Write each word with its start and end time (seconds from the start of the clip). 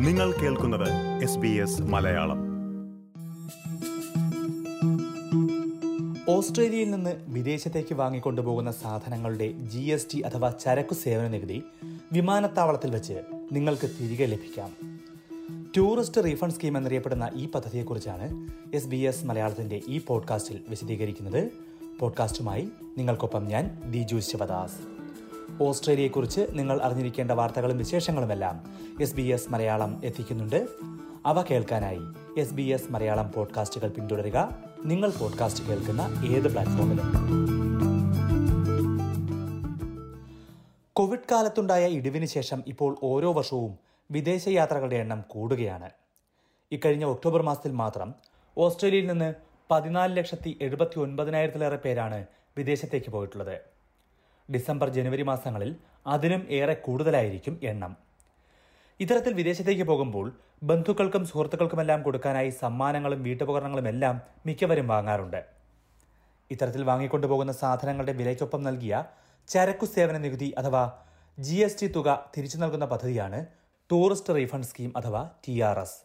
നിങ്ങൾ 0.00 0.32
കേൾക്കുന്നത് 0.32 1.22
S 1.22 1.38
B 1.38 1.48
S 1.48 1.82
Malayalam. 1.82 2.38
ഓസ്ട്രേലിയയിൽ 6.30 6.90
നിന്ന് 6.90 7.16
വിദേശത്തേക്ക് 7.28 7.94
വാങ്ങിക്കൊണ്ടുപോകുന്ന 7.94 8.70
സാധനങ്ങളുടെ 8.70 9.52
ജി 9.52 9.78
എസ് 9.78 10.06
ടി 10.14 10.20
അഥവാ 10.20 10.50
ചരക്കു 10.50 10.94
സേവന 10.94 11.28
നികുതി 11.28 11.62
വിമാനത്താവളത്തിൽ 12.12 12.90
വെച്ച് 12.90 13.22
നിങ്ങൾക്ക് 13.52 13.90
തിരികെ 14.00 14.26
ലഭിക്കാം. 14.26 14.98
ടൂറിസ്റ്റ് 15.76 16.24
റീഫണ്ട് 16.24 16.54
സ്കീം 16.54 16.78
എന്നറിയപ്പെടുന്ന 16.78 17.30
ഈ 17.34 17.46
പദ്ധതിയെക്കുറിച്ചാണ് 17.46 18.48
എസ് 18.74 18.86
ബി 18.86 18.96
എസ് 18.96 19.24
മലയാളത്തിന്റെ 19.24 19.80
ഈ 19.88 20.00
പോഡ്കാസ്റ്റിൽ 20.06 20.60
വിശദീകരിക്കുന്നത്. 20.68 21.50
പോഡ്കാസ്റ്റുമായി 21.98 22.68
നിങ്ങൾക്കൊപ്പം 22.98 23.46
ഞാൻ 23.46 23.82
ദിജു 23.90 24.16
ശിവദാസ്. 24.18 24.98
ഓസ്ട്രേലിയയെക്കുറിച്ച് 25.62 26.40
നിങ്ങൾ 26.52 26.80
അറിഞ്ഞിരിക്കേണ്ട 26.82 27.30
വാർത്തകളും 27.30 27.78
വിശേഷങ്ങളുമെല്ലാം 27.78 28.77
എസ് 29.00 29.14
ബി 29.14 29.22
എസ് 29.22 29.50
മലയാളം 29.50 30.00
എത്തിക്കുന്നുണ്ട്. 30.04 30.68
അവ 31.26 31.42
കേൾക്കാനായി 31.42 31.98
എസ് 32.40 32.54
ബി 32.54 32.62
എസ് 32.62 32.92
മലയാളം 32.92 33.32
പോഡ്കാസ്റ്റുകൾ 33.32 33.88
പിന്തുടരുക. 33.88 34.64
നിങ്ങൾ 34.84 35.10
പോഡ്കാസ്റ്റ് 35.10 35.68
കേൾക്കുന്ന 35.68 36.22
ഏത് 36.30 36.50
പ്ലാറ്റ്ഫോമിലും. 36.50 37.12
കോവിഡ് 40.92 41.20
കാലത്തുണ്ടായ 41.32 41.88
ഇടിവിന് 41.88 42.26
ശേഷം 42.26 42.62
ഇപ്പോൾ 42.66 42.96
ഓരോ 43.02 43.32
വർഷവും 43.32 43.78
വിദേശയാത്രകളുടെ 44.10 44.96
എണ്ണം 44.96 45.24
കൂടുകയാണ്. 45.28 45.90
ഇക്കഴിഞ്ഞ 46.72 47.04
ഒക്ടോബർ 47.04 47.42
മാസത്തിൽ 47.42 47.72
മാത്രം 47.72 48.14
ഓസ്ട്രേലിയയിൽ 48.58 49.06
നിന്ന് 49.06 49.34
പതിനാല് 49.70 50.16
ലക്ഷത്തി 50.16 50.58
എഴുപത്തി 50.62 50.98
ഒൻപതിനായിരത്തിലേറെ 50.98 51.76
പേരാണ് 51.76 52.26
വിദേശത്തേക്ക് 52.56 53.10
പോയിട്ടുള്ളത്. 53.10 53.60
ഡിസംബർ 54.52 54.88
ജനുവരി 54.88 55.22
മാസങ്ങളിൽ 55.22 55.76
അതിനും 56.06 56.46
ഏറെ 56.50 56.74
കൂടുതലായിരിക്കും 56.74 57.60
എണ്ണം. 57.62 58.07
ഇത്തരത്തിൽ 59.00 59.32
വിദേശത്തേക്ക് 59.32 59.82
പോകുമ്പോൾ 59.82 60.36
ബന്ധുക്കൾക്കും 60.62 61.26
സുഹൃത്തുക്കൾക്കുമെല്ലാം 61.26 62.02
കൊടുക്കാനായി 62.02 62.50
സമ്മാനങ്ങളും 62.50 63.22
വീട്ടുപകരണങ്ങളും 63.22 63.88
എല്ലാം 63.88 64.22
മിക്കവരും 64.46 64.88
വാങ്ങാറുണ്ട്. 64.88 65.44
ഇത്തരത്തിൽ 66.50 66.82
വാങ്ങിക്കൊണ്ടുപോകുന്ന 66.82 67.52
സാധനങ്ങളുടെ 67.52 68.12
വിലയ്ക്കൊപ്പം 68.12 68.62
നൽകിയ 68.62 69.04
ചരക്കു 69.48 69.86
സേവന 69.86 70.18
നികുതി 70.18 70.54
അഥവാ 70.58 70.92
ജി 71.38 71.54
എസ് 71.54 71.82
ടി 71.82 71.86
തുക 71.86 72.30
തിരിച്ചു 72.36 72.56
നൽകുന്ന 72.56 72.84
പദ്ധതിയാണ് 72.84 73.46
ടൂറിസ്റ്റ് 73.92 74.34
റീഫണ്ട് 74.34 74.66
സ്കീം 74.66 74.92
അഥവാ 74.96 75.30
ടി 75.48 75.60
ആർ 75.60 75.78
എസ്. 75.78 75.98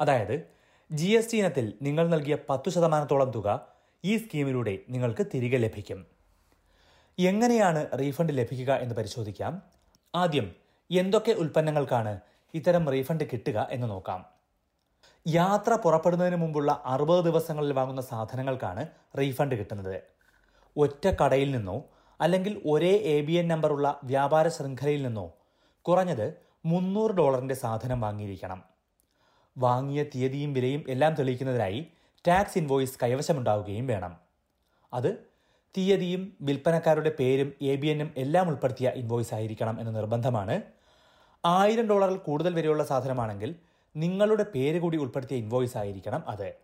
അതായത് 0.00 0.42
ജി 0.92 1.06
എസ് 1.06 1.32
ടി 1.32 1.38
ഇനത്തിൽ 1.38 1.72
നിങ്ങൾ 1.82 2.08
നൽകിയ 2.08 2.38
പത്തു 2.50 2.70
ശതമാനത്തോളം 2.70 3.30
തുക 3.30 3.68
ഈ 4.04 4.16
സ്കീമിലൂടെ 4.16 4.78
നിങ്ങൾക്ക് 4.88 5.26
തിരികെ 5.34 5.56
ലഭിക്കും. 5.56 6.06
എങ്ങനെയാണ് 7.18 7.98
റീഫണ്ട് 7.98 8.38
ലഭിക്കുക 8.38 8.72
എന്ന് 8.72 8.94
പരിശോധിക്കാം. 8.94 9.62
ആദ്യം 10.14 10.61
എന്തൊക്കെ 10.92 11.32
ഉൽപ്പന്നങ്ങൾക്കാണ് 11.32 12.20
ഇത്തരം 12.54 12.90
റീഫണ്ട് 12.90 13.24
കിട്ടുക 13.32 13.68
എന്ന് 13.70 13.90
നോക്കാം. 13.90 14.24
യാത്ര 15.26 15.74
പുറപ്പെടുന്നതിന് 15.74 16.36
മുമ്പുള്ള 16.36 16.82
അറുപത് 16.86 17.24
ദിവസങ്ങളിൽ 17.24 17.72
വാങ്ങുന്ന 17.72 18.00
സാധനങ്ങൾക്കാണ് 18.00 18.88
റീഫണ്ട് 19.18 19.54
കിട്ടുന്നത്. 19.54 20.02
ഒറ്റ 20.76 21.14
കടയിൽ 21.22 21.50
നിന്നോ 21.56 21.84
അല്ലെങ്കിൽ 22.20 22.62
ഒരേ 22.64 22.90
എ 22.90 23.20
ബി 23.20 23.32
എൻ 23.32 23.48
നമ്പറുള്ള 23.48 24.00
വ്യാപാര 24.04 24.48
ശൃംഖലയിൽ 24.48 25.02
നിന്നോ 25.06 25.32
കുറഞ്ഞത് 25.82 26.34
മുന്നൂറ് 26.64 27.10
ഡോളറിന്റെ 27.10 27.54
സാധനം 27.54 28.00
വാങ്ങിയിരിക്കണം. 28.00 28.62
വാങ്ങിയ 29.58 30.02
തീയതിയും 30.02 30.52
വിലയും 30.52 30.84
എല്ലാം 30.88 31.14
തെളിയിക്കുന്നതിനായി 31.14 31.86
ടാക്സ് 32.26 32.58
ഇൻവോയ്സ് 32.58 32.98
കൈവശമുണ്ടാവുകയും 33.02 33.86
വേണം. 33.86 34.16
അത് 34.92 35.26
തീയതിയും 35.76 36.36
വിൽപ്പനക്കാരുടെ 36.40 37.12
പേരും 37.18 37.52
എ 37.62 37.76
ബി 37.76 37.86
എല്ലാം 38.16 38.48
ഉൾപ്പെടുത്തിയ 38.48 38.88
ഇൻവോയ്സ് 38.88 39.34
ആയിരിക്കണം 39.34 39.80
എന്ന 39.80 39.90
നിർബന്ധമാണ് 39.90 40.62
ആയിരം 41.44 41.86
ഡോളറിൽ 41.86 42.16
കൂടുതൽ 42.16 42.54
വരെയുള്ള 42.54 42.84
സാധനമാണെങ്കിൽ 42.84 43.54
നിങ്ങളുടെ 43.96 44.46
പേര് 44.54 44.80
കൂടി 44.80 44.98
ഉൾപ്പെടുത്തിയ 44.98 45.36
ഇൻവോയ്സ് 45.36 45.76
ആയിരിക്കണം 45.76 46.24
അത്. 46.28 46.54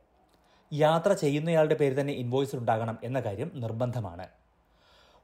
യാത്ര 0.72 1.12
ചെയ്യുന്നയാളുടെ 1.12 1.74
പേര് 1.74 2.00
തന്നെ 2.00 2.12
ഇൻവോയ്സിൽ 2.12 2.58
ഉണ്ടാകണം 2.58 2.98
എന്ന 3.02 3.20
കാര്യം 3.20 3.50
നിർബന്ധമാണ്. 3.54 4.28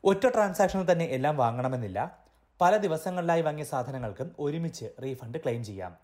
ഒറ്റ 0.05 0.27
ട്രാൻസാക്ഷനിൽ 0.27 0.93
തന്നെ 0.93 1.05
എല്ലാം 1.05 1.37
വാങ്ങണമെന്നില്ല. 1.37 2.19
പല 2.61 2.77
ദിവസങ്ങളിലായി 2.77 3.43
വാങ്ങിയ 3.43 3.65
സാധനങ്ങൾക്കും 3.65 4.37
ഒരുമിച്ച് 4.39 4.85
റീഫണ്ട് 5.03 5.39
ക്ലെയിം 5.39 5.65
ചെയ്യാം. 5.65 5.97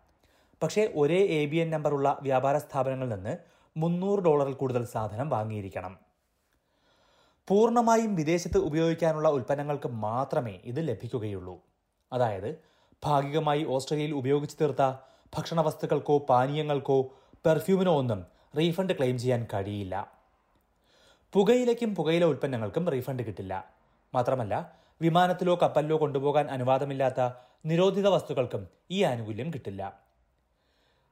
പക്ഷേ 0.63 0.93
ഒരേ 0.97 1.27
എ 1.27 1.47
ബി 1.47 1.57
എൻ 1.57 1.71
നമ്പറുള്ള 1.71 2.19
വ്യാപാര 2.23 2.59
സ്ഥാപനങ്ങളിൽ 2.59 3.15
നിന്ന് 3.15 3.37
മുന്നൂറ് 3.77 4.21
ഡോളറിൽ 4.21 4.53
കൂടുതൽ 4.53 4.85
സാധനം 4.85 5.29
വാങ്ങിയിരിക്കണം. 5.29 5.99
പൂർണമായും 7.49 8.15
വിദേശത്ത് 8.15 8.59
ഉപയോഗിക്കാനുള്ള 8.59 9.29
ഉൽപ്പന്നങ്ങൾക്ക് 9.29 9.89
മാത്രമേ 9.89 10.61
ഇത് 10.65 10.89
ലഭിക്കുകയുള്ളൂ. 10.89 11.61
അതായത് 12.13 12.71
ഭാഗികമായി 13.05 13.65
ഓസ്ട്രേലിയയിൽ 13.65 14.15
ഉപയോഗിച്ചു 14.15 14.57
തീർത്ത 14.61 14.83
ഭക്ഷണ 15.37 15.61
വസ്തുക്കൾക്കോ 15.61 16.19
പാനീയങ്ങൾക്കോ 16.19 16.99
പെർഫ്യൂമിനോ 17.47 17.97
ഒന്നും 17.97 18.27
റീഫണ്ട് 18.59 18.93
ക്ലെയിം 18.93 19.19
ചെയ്യാൻ 19.19 19.47
കഴിയില്ല. 19.55 20.13
പുകയിലയ്ക്കും 21.33 21.95
പുകയില 21.95 22.25
ഉൽപ്പന്നങ്ങൾക്കും 22.25 22.91
റീഫണ്ട് 22.91 23.23
കിട്ടില്ല. 23.23 23.75
മാത്രമല്ല 24.15 24.73
വിമാനത്തിലോ 25.03 25.59
കപ്പലിലോ 25.63 26.01
കൊണ്ടുപോകാൻ 26.01 26.51
അനുവാദമില്ലാത്ത 26.51 27.31
നിരോധിത 27.67 28.09
വസ്തുക്കൾക്കും 28.09 28.69
ഈ 28.91 29.03
ആനുകൂല്യം 29.03 29.51
കിട്ടില്ല. 29.55 29.83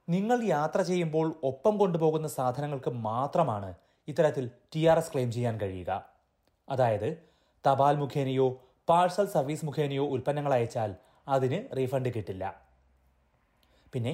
നിങ്ങൾ 0.09 0.43
യാത്ര 0.43 0.81
ചെയ്യുമ്പോൾ 0.81 1.39
ഒപ്പം 1.43 1.77
കൊണ്ടുപോകുന്ന 1.77 2.27
സാധനങ്ങൾക്ക് 2.27 2.89
മാത്രമാണ് 2.89 3.73
ഇത്തരത്തിൽ 4.07 4.51
ടി 4.75 4.85
ആർ 4.85 4.97
എസ് 4.97 5.13
ക്ലെയിം 5.13 5.31
ചെയ്യാൻ 5.31 5.61
കഴിയുക. 5.61 6.05
അതായത് 6.69 7.23
തപാൽ 7.67 7.95
മുഖേനയോ 7.95 8.61
പാഴ്സൽ 8.89 9.25
സർവീസ് 9.25 9.65
മുഖേനയോ 9.65 10.05
ഉൽപ്പന്നങ്ങൾ 10.07 10.53
അയച്ചാൽ 10.53 10.95
അതിന് 11.35 11.77
റീഫണ്ട് 11.77 12.09
കിട്ടില്ല. 12.15 12.43
പിന്നെ 13.93 14.13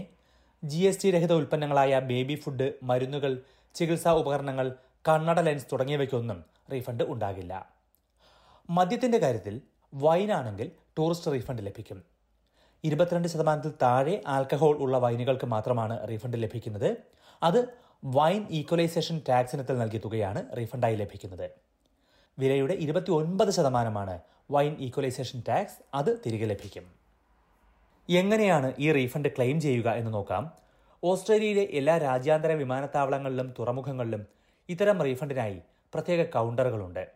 ജി 0.63 0.81
എസ് 0.89 1.01
ടി 1.03 1.11
രഹിത 1.11 1.33
ഉൽപ്പന്നങ്ങളായ 1.33 1.99
ബേബി 1.99 2.35
ഫുഡ് 2.35 2.67
മരുന്നുകൾ 2.83 3.33
ചികിത്സാ 3.75 4.11
ഉപകരണങ്ങൾ 4.21 4.67
കണ്ണട 5.07 5.39
ലെൻസ് 5.39 5.67
തുടങ്ങിയവയ്ക്കൊന്നും 5.71 6.45
റീഫണ്ട് 6.73 7.03
ഉണ്ടാകില്ല. 7.03 7.53
മദ്യത്തിന്റെ 8.69 9.17
കാര്യത്തിൽ 9.17 9.61
വൈനാണെങ്കിൽ 9.93 10.71
ടൂറിസ്റ്റ് 10.97 11.31
റീഫണ്ട് 11.31 11.61
ലഭിക്കും. 11.67 11.99
ഇരുപത്തിരണ്ട് 12.83 13.27
ശതമാനത്തിൽ 13.27 13.73
താഴെ 13.81 14.23
ആൽക്കഹോൾ 14.27 14.75
ഉള്ള 14.77 14.97
വൈനുകൾക്ക് 14.97 15.45
മാത്രമാണ് 15.45 16.09
റീഫണ്ട് 16.09 16.37
ലഭിക്കുന്നത്. 16.43 16.89
അത് 17.43 17.59
വൈൻ 18.05 18.47
ഈക്വലൈസേഷൻ 18.49 19.21
ടാക്സ് 19.29 19.55
ഇനത്തിൽ 19.55 19.77
നൽകിയ 19.77 19.99
തുകയാണ് 19.99 20.57
റീഫണ്ടായി 20.57 20.95
ലഭിക്കുന്നത്. 20.95 21.47
വിലയുടെ 22.39 22.73
ഇരുപത്തി 22.73 23.11
ഒൻപത് 23.11 23.49
ശതമാനമാണ് 23.49 24.19
വൈൻ 24.51 24.73
ഈക്വലൈസേഷൻ 24.87 25.43
ടാക്സ് 25.47 25.77
അത് 25.93 26.11
തിരികെ 26.25 26.45
ലഭിക്കും. 26.45 27.04
എങ്ങനെയാണ് 28.09 28.73
ഈ 28.79 28.91
റീഫണ്ട് 28.91 29.29
ക്ലെയിം 29.35 29.61
ചെയ്യുക 29.61 29.89
എന്ന് 29.89 30.13
നോക്കാം. 30.13 30.43
ഓസ്ട്രേലിയയിലെ 31.03 31.61
എല്ലാ 31.61 31.97
രാജ്യാന്തര 31.97 32.51
വിമാനത്താവളങ്ങളിലും 32.51 33.53
തുറമുഖങ്ങളിലും 33.59 34.27
ഇത്തരം 34.69 35.01
റീഫണ്ടിനായി 35.03 35.61
പ്രത്യേക 35.93 36.25
കൗണ്ടറുകളുണ്ട്. 36.25 37.07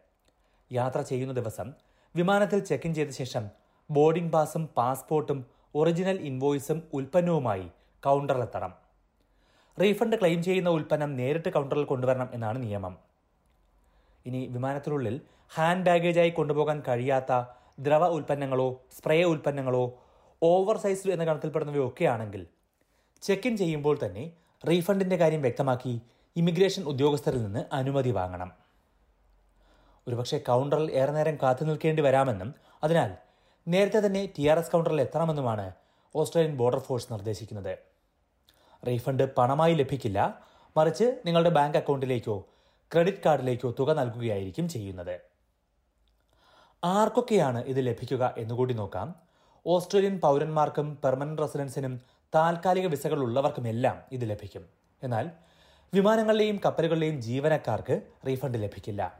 യാത്ര 0.71 1.01
ചെയ്യുന്ന 1.01 1.33
ദിവസം 1.33 1.73
വിമാനത്തിൽ 2.15 2.59
ചെക്ക് 2.59 2.87
ഇൻ 2.87 2.93
ചെയ്ത 2.93 3.09
ശേഷം 3.09 3.49
ബോർഡിംഗ് 3.91 4.31
പാസും 4.31 4.69
പാസ്പോർട്ടും 4.77 5.45
ഒറിജിനൽ 5.75 6.17
ഇൻവോയ്സും 6.21 6.83
ഉൽപ്പന്നവുമായി 6.93 7.69
കൗണ്ടറിലെത്തണം 8.05 8.73
റീഫണ്ട് 9.81 10.15
ക്ലെയിം 10.15 10.43
ചെയ്യുന്ന 10.43 10.69
ഉൽപ്പന്നം 10.69 11.15
നേരിട്ട് 11.15 11.49
കൗണ്ടറിൽ 11.49 11.83
കൊണ്ടുവരണം 11.83 12.29
എന്നാണ് 12.33 12.63
നിയമം. 12.63 12.97
ഇനി 14.25 14.47
വിമാനത്തിനുള്ളിൽ 14.51 15.21
ഹാൻഡ് 15.55 15.85
ബാഗേജായി 15.85 16.29
കൊണ്ടുപോകാൻ 16.29 16.83
കഴിയാത്ത 16.87 17.33
ദ്രവ 17.79 18.07
ഉൽപ്പന്നങ്ങളോ 18.07 18.69
സ്പ്രേ 18.97 19.23
ഉൽപ്പന്നങ്ങളോ 19.23 19.83
ഓവർ 20.41 20.77
സൈസ്ഡ് 20.77 21.11
എന്ന 21.11 21.23
ഗണത്തിൽപ്പെടുന്നവയൊക്കെ 21.23 22.05
ആണെങ്കിൽ 22.05 22.47
ചെക്ക് 23.21 23.47
ഇൻ 23.47 23.57
ചെയ്യുമ്പോൾ 23.57 23.99
തന്നെ 24.05 24.31
റീഫണ്ടിന്റെ 24.67 25.17
കാര്യം 25.17 25.41
വ്യക്തമാക്കി 25.41 26.01
ഇമിഗ്രേഷൻ 26.35 26.83
ഉദ്യോഗസ്ഥരിൽ 26.83 27.43
നിന്ന് 27.43 27.65
അനുമതി 27.73 28.11
വാങ്ങണം. 28.11 28.51
ഒരുപക്ഷെ 30.07 30.37
കൗണ്ടറിൽ 30.37 30.91
ഏറെ 30.91 31.11
നേരം 31.11 31.37
കാത്തു 31.43 31.63
നിൽക്കേണ്ടി 31.63 32.01
വരാമെന്നും 32.01 32.55
അതിനാൽ 32.83 33.11
നേരത്തെ 33.67 33.99
തന്നെ 34.07 34.33
ടി 34.37 34.47
ആർ 34.47 34.59
എസ് 34.59 34.71
കൗണ്ടറിൽ 34.71 35.01
എത്തണമെന്നുമാണ് 35.01 35.73
ഓസ്ട്രേലിയൻ 36.15 36.57
ബോർഡർ 36.57 36.79
ഫോഴ്സ് 36.79 37.13
നിർദ്ദേശിക്കുന്നത്. 37.13 37.79
റീഫണ്ട് 38.87 39.35
പണമായി 39.35 39.73
ലഭിക്കില്ല 39.73 40.19
മറിച്ച് 40.77 41.21
നിങ്ങളുടെ 41.25 41.49
ബാങ്ക് 41.49 41.77
അക്കൗണ്ടിലേക്കോ 41.77 42.47
ക്രെഡിറ്റ് 42.93 43.23
കാർഡിലേക്കോ 43.25 43.75
തുക 43.79 43.91
നൽകുകയായിരിക്കും 43.91 44.69
ചെയ്യുന്നത്. 44.69 45.19
ആർക്കൊക്കെയാണ് 46.83 47.63
ഇത് 47.65 47.87
ലഭിക്കുക 47.87 48.35
എന്നുകൂടി 48.37 48.73
നോക്കാം. 48.73 49.28
ഓസ്ട്രേലിയൻ 49.65 50.19
പൗരന്മാർക്കും 50.19 50.97
പെർമനന്റ് 51.03 51.41
റെസിഡൻസിനും 51.41 52.01
താൽക്കാലിക 52.35 52.87
വിസകൾ 52.87 53.19
ഉള്ളവർക്കുമെല്ലാം 53.19 53.97
ഇത് 54.11 54.29
ലഭിക്കും. 54.29 54.65
എന്നാൽ 55.03 55.31
വിമാനങ്ങളിലെയും 55.93 56.59
കപ്പലുകളിലെയും 56.65 57.21
ജീവനക്കാർക്ക് 57.21 58.01
റീഫണ്ട് 58.27 58.57
ലഭിക്കില്ല. 58.57 59.19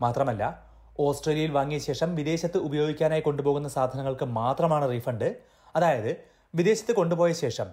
മാത്രമല്ല 0.00 0.68
ഓസ്ട്രേലിയയിൽ 1.00 1.50
വാങ്ങിയ 1.50 1.78
ശേഷം 1.78 2.14
വിദേശത്ത് 2.14 2.58
ഉപയോഗിക്കാനായി 2.58 3.20
കൊണ്ടുപോകുന്ന 3.20 3.68
സാധനങ്ങൾക്ക് 3.68 4.24
മാത്രമാണ് 4.24 4.90
റീഫണ്ട് 4.90 5.38
അതായത് 5.76 6.16
വിദേശത്ത് 6.54 6.92
കൊണ്ടുപോയ 6.92 7.32
ശേഷം 7.32 7.66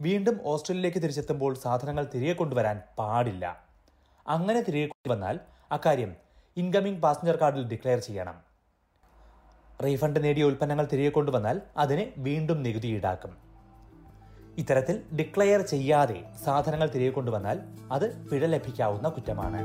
വീണ്ടും 0.00 0.40
ഓസ്ട്രേലിയയിലേക്ക് 0.44 0.98
തിരിച്ചെത്തുമ്പോൾ 0.98 1.54
സാധനങ്ങൾ 1.54 2.04
തിരികെ 2.14 2.32
കൊണ്ടുവരാൻ 2.32 2.82
പാടില്ല. 2.98 3.62
അങ്ങനെ 4.28 4.60
തിരികെ 4.60 4.86
കൊണ്ടുവന്നാൽ 4.86 5.40
അക്കാര്യം 5.72 6.16
ഇൻകമിംഗ് 6.56 7.02
പാസഞ്ചർ 7.02 7.36
കാർഡിൽ 7.36 7.64
ഡിക്ലെയർ 7.64 7.98
ചെയ്യണം. 7.98 8.51
റീഫണ്ട് 9.84 10.24
നേടിയ 10.24 10.44
ഉൽപ്പന്നങ്ങൾ 10.44 10.86
തിരികെ 10.92 11.10
കൊണ്ടുവന്നാൽ 11.10 11.60
അതിന് 11.76 12.04
വീണ്ടും 12.16 12.62
നികുതി 12.62 12.86
ഈടാക്കും. 12.86 13.32
ഇത്തരത്തിൽ 14.58 14.96
ഡിക്ലെയർ 15.18 15.60
ചെയ്യാതെ 15.60 16.18
സാധനങ്ങൾ 16.44 16.88
തിരികെ 16.94 17.10
കൊണ്ടുവന്നാൽ 17.10 17.58
അത് 17.92 18.06
പിഴ 18.28 18.46
ലഭിക്കാവുന്ന 18.46 19.08
കുറ്റമാണ്. 19.08 19.60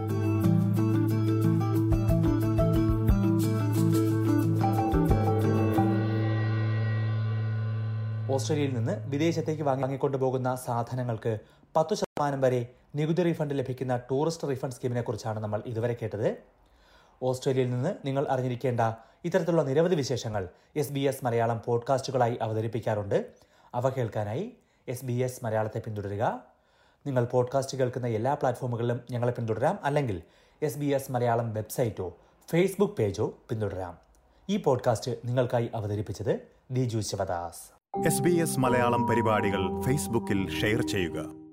ഓസ്ട്രേലിയയിൽ 8.35 8.73
നിന്ന് 8.73 8.93
വിദേശത്തേക്ക് 9.09 9.63
വാങ്ങിക്കൊണ്ടുപോകുന്ന 9.63 10.49
സാധനങ്ങൾക്ക് 10.55 11.39
പത്തു 11.75 11.93
ശതമാനം 11.95 12.41
വരെ 12.41 12.59
നികുതി 12.95 13.23
റീഫണ്ട് 13.23 13.53
ലഭിക്കുന്ന 13.59 13.93
ടൂറിസ്റ്റ് 14.09 14.49
റീഫണ്ട് 14.49 14.75
സ്കീമിനെ 14.75 15.01
കുറിച്ചാണ് 15.01 15.39
നമ്മൾ 15.39 15.59
ഇതുവരെ 15.65 15.95
കേട്ടത്. 16.01 16.29
ഓസ്ട്രേലിയയിൽ 17.23 17.69
നിന്ന് 17.71 17.91
നിങ്ങൾ 18.05 18.27
അറിഞ്ഞിരിക്കേണ്ട 18.29 18.81
ഇത്തരത്തിലുള്ള 19.27 19.63
നിരവധി 19.63 19.95
വിശേഷങ്ങൾ 19.95 20.49
എസ് 20.75 20.91
ബി 20.91 20.99
എസ് 20.99 21.25
മലയാളം 21.25 21.61
പോഡ്കാസ്റ്റുകളായി 21.65 22.37
അവതരിപ്പിക്കാറുണ്ട്. 22.41 23.25
അവ 23.73 23.89
കേൾക്കാനായി 23.89 24.53
എസ് 24.87 25.05
ബി 25.05 25.13
എസ് 25.13 25.45
മലയാളത്തെ 25.45 25.79
പിന്തുടരുക. 25.79 26.43
നിങ്ങൾ 27.05 27.25
പോഡ്കാസ്റ്റ് 27.25 27.77
കേൾക്കുന്ന 27.77 28.07
എല്ലാ 28.07 28.33
പ്ലാറ്റ്ഫോമുകളിലും 28.33 29.01
ഞങ്ങളെ 29.11 29.31
പിന്തുടരാം. 29.31 29.79
അല്ലെങ്കിൽ 29.83 30.21
എസ് 30.61 30.77
ബി 30.77 30.85
എസ് 30.85 31.11
മലയാളം 31.11 31.53
വെബ്സൈറ്റോ 31.53 32.17
ഫേസ്ബുക്ക് 32.49 32.93
പേജോ 32.93 33.33
പിന്തുടരാം. 33.49 33.97
ഈ 34.49 34.57
പോഡ്കാസ്റ്റ് 34.57 35.11
നിങ്ങൾക്കായി 35.25 35.69
അവതരിപ്പിച്ചത് 35.75 36.39
Diju 36.71 36.99
Sivadas. 36.99 37.61
S 38.05 38.21
B 38.21 38.31
S 38.31 38.59
Malayalam 38.59 39.07
പരിപാടികൾ 39.07 39.81
ഫേസ്ബുക്കിൽ 39.81 40.59
ഷെയർ 40.61 40.87
ചെയ്യുക. 40.87 41.46